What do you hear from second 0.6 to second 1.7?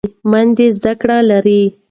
زده کړه لري.